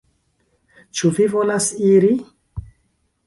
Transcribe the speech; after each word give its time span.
Ĉu 0.99 1.11
vi 1.17 1.27
volas 1.33 1.67
iri? 1.91 2.11